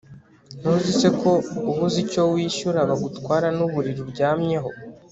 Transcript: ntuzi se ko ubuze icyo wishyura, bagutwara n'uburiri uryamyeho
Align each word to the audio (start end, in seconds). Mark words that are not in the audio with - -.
ntuzi 0.59 0.91
se 0.99 1.07
ko 1.19 1.31
ubuze 1.69 1.97
icyo 2.05 2.21
wishyura, 2.33 2.79
bagutwara 2.89 3.47
n'uburiri 3.57 3.99
uryamyeho 4.07 4.69